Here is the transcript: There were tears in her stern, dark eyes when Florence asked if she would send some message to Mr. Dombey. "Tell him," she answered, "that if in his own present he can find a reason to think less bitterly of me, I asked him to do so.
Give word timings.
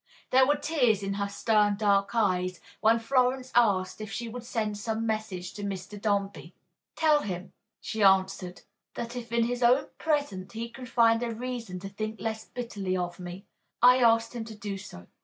There 0.31 0.47
were 0.47 0.55
tears 0.55 1.03
in 1.03 1.13
her 1.13 1.29
stern, 1.29 1.75
dark 1.77 2.15
eyes 2.15 2.59
when 2.79 2.97
Florence 2.97 3.51
asked 3.53 4.01
if 4.01 4.11
she 4.11 4.27
would 4.27 4.43
send 4.43 4.79
some 4.79 5.05
message 5.05 5.53
to 5.53 5.61
Mr. 5.63 6.01
Dombey. 6.01 6.55
"Tell 6.95 7.21
him," 7.21 7.53
she 7.79 8.01
answered, 8.01 8.61
"that 8.95 9.15
if 9.15 9.31
in 9.31 9.43
his 9.43 9.61
own 9.61 9.89
present 9.99 10.53
he 10.53 10.69
can 10.69 10.87
find 10.87 11.21
a 11.21 11.29
reason 11.35 11.79
to 11.81 11.89
think 11.89 12.19
less 12.19 12.45
bitterly 12.45 12.97
of 12.97 13.19
me, 13.19 13.45
I 13.79 13.97
asked 13.97 14.33
him 14.33 14.43
to 14.45 14.55
do 14.55 14.75
so. 14.79 15.05